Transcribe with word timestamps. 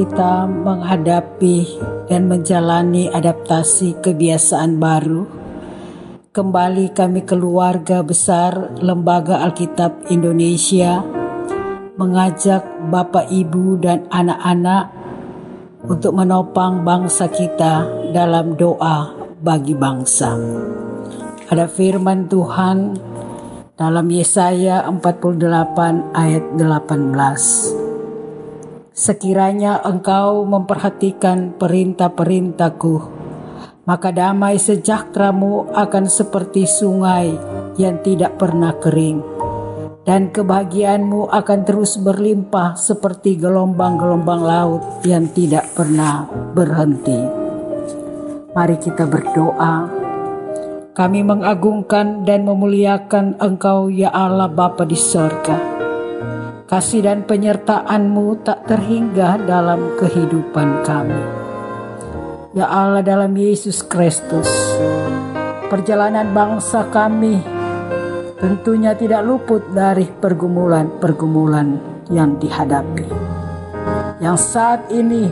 kita 0.00 0.48
menghadapi 0.48 1.76
dan 2.08 2.24
menjalani 2.24 3.12
adaptasi 3.12 4.00
kebiasaan 4.00 4.80
baru, 4.80 5.28
kembali 6.32 6.96
kami 6.96 7.28
keluarga 7.28 8.00
besar 8.00 8.80
Lembaga 8.80 9.44
Alkitab 9.44 10.08
Indonesia 10.08 11.04
mengajak 12.00 12.64
Bapak 12.88 13.28
Ibu 13.28 13.76
dan 13.84 14.08
anak-anak 14.08 14.88
untuk 15.84 16.16
menopang 16.16 16.80
bangsa 16.80 17.28
kita 17.28 17.84
dalam 18.16 18.56
doa 18.56 19.12
bagi 19.36 19.76
bangsa. 19.76 20.32
Ada 21.52 21.68
firman 21.68 22.24
Tuhan 22.24 22.96
dalam 23.76 24.08
Yesaya 24.08 24.80
48 24.88 26.16
ayat 26.16 26.44
18. 26.56 27.79
Sekiranya 29.00 29.80
engkau 29.80 30.44
memperhatikan 30.44 31.56
perintah-perintahku, 31.56 32.94
maka 33.88 34.12
damai 34.12 34.60
sejahteramu 34.60 35.72
akan 35.72 36.04
seperti 36.04 36.68
sungai 36.68 37.32
yang 37.80 38.04
tidak 38.04 38.36
pernah 38.36 38.76
kering 38.76 39.24
dan 40.04 40.28
kebahagiaanmu 40.28 41.32
akan 41.32 41.60
terus 41.64 41.96
berlimpah 41.96 42.76
seperti 42.76 43.40
gelombang-gelombang 43.40 44.42
laut 44.44 44.82
yang 45.08 45.32
tidak 45.32 45.72
pernah 45.72 46.28
berhenti. 46.52 47.20
Mari 48.52 48.76
kita 48.84 49.08
berdoa. 49.08 49.88
Kami 50.92 51.24
mengagungkan 51.24 52.28
dan 52.28 52.44
memuliakan 52.44 53.40
Engkau 53.40 53.88
ya 53.88 54.12
Allah 54.12 54.52
Bapa 54.52 54.84
di 54.84 54.98
sorga. 54.98 55.88
Kasih 56.70 57.02
dan 57.02 57.26
penyertaan-Mu 57.26 58.46
tak 58.46 58.70
terhingga 58.70 59.42
dalam 59.42 59.98
kehidupan 59.98 60.86
kami. 60.86 61.18
Ya 62.54 62.70
Allah 62.70 63.02
dalam 63.02 63.34
Yesus 63.34 63.82
Kristus, 63.82 64.46
perjalanan 65.66 66.30
bangsa 66.30 66.86
kami 66.94 67.42
tentunya 68.38 68.94
tidak 68.94 69.26
luput 69.26 69.66
dari 69.74 70.06
pergumulan-pergumulan 70.14 71.74
yang 72.06 72.38
dihadapi. 72.38 73.10
Yang 74.22 74.38
saat 74.38 74.94
ini 74.94 75.26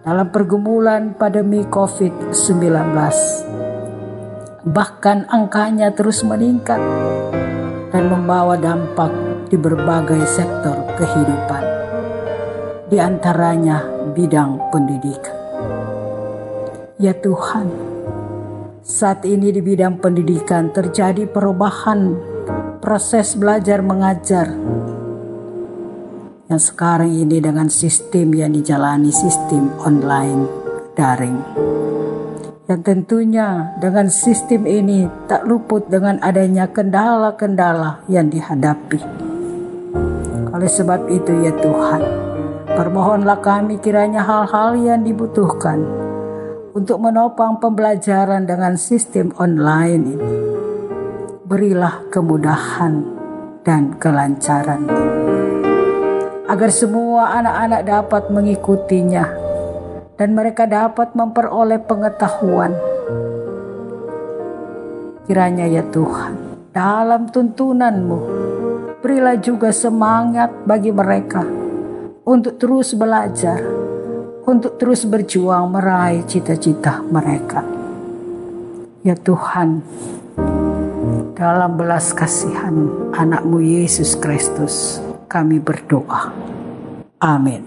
dalam 0.00 0.32
pergumulan 0.32 1.12
pandemi 1.12 1.60
COVID-19, 1.68 2.72
bahkan 4.64 5.28
angkanya 5.28 5.92
terus 5.92 6.24
meningkat 6.24 6.80
dan 7.92 8.08
membawa 8.08 8.56
dampak 8.56 9.33
di 9.54 9.62
berbagai 9.62 10.26
sektor 10.26 10.74
kehidupan, 10.98 11.62
di 12.90 12.98
antaranya 12.98 13.86
bidang 14.10 14.58
pendidikan. 14.74 15.38
Ya 16.98 17.14
Tuhan, 17.14 17.70
saat 18.82 19.22
ini 19.22 19.54
di 19.54 19.62
bidang 19.62 20.02
pendidikan 20.02 20.74
terjadi 20.74 21.30
perubahan 21.30 22.18
proses 22.82 23.38
belajar 23.38 23.78
mengajar 23.78 24.50
yang 26.50 26.58
sekarang 26.58 27.14
ini 27.14 27.38
dengan 27.38 27.70
sistem 27.70 28.34
yang 28.34 28.50
dijalani 28.50 29.14
sistem 29.14 29.70
online 29.86 30.50
daring. 30.98 31.38
Yang 32.66 32.80
tentunya 32.82 33.70
dengan 33.78 34.10
sistem 34.10 34.66
ini 34.66 35.06
tak 35.30 35.46
luput 35.46 35.86
dengan 35.86 36.18
adanya 36.26 36.66
kendala-kendala 36.66 38.02
yang 38.10 38.26
dihadapi. 38.26 39.23
Oleh 40.54 40.70
sebab 40.70 41.10
itu 41.10 41.34
ya 41.42 41.50
Tuhan, 41.58 42.02
permohonlah 42.78 43.42
kami 43.42 43.82
kiranya 43.82 44.22
hal-hal 44.22 44.78
yang 44.78 45.02
dibutuhkan 45.02 45.82
untuk 46.70 47.02
menopang 47.02 47.58
pembelajaran 47.58 48.46
dengan 48.46 48.78
sistem 48.78 49.34
online 49.34 50.02
ini. 50.14 50.34
Berilah 51.42 52.06
kemudahan 52.06 53.02
dan 53.66 53.98
kelancaran 53.98 54.86
agar 56.46 56.70
semua 56.70 57.34
anak-anak 57.34 57.82
dapat 57.82 58.22
mengikutinya 58.30 59.26
dan 60.14 60.38
mereka 60.38 60.70
dapat 60.70 61.18
memperoleh 61.18 61.82
pengetahuan. 61.82 62.70
Kiranya 65.26 65.66
ya 65.66 65.82
Tuhan, 65.90 66.62
dalam 66.70 67.26
tuntunanmu, 67.26 68.53
berilah 69.04 69.36
juga 69.36 69.68
semangat 69.68 70.48
bagi 70.64 70.88
mereka 70.88 71.44
untuk 72.24 72.56
terus 72.56 72.96
belajar 72.96 73.60
untuk 74.48 74.80
terus 74.80 75.04
berjuang 75.04 75.76
meraih 75.76 76.24
cita-cita 76.24 77.04
mereka. 77.04 77.60
Ya 79.04 79.12
Tuhan, 79.12 79.84
dalam 81.36 81.76
belas 81.76 82.16
kasihan 82.16 82.72
anakmu 83.12 83.60
Yesus 83.60 84.16
Kristus, 84.16 85.04
kami 85.28 85.60
berdoa. 85.60 86.32
Amin. 87.20 87.60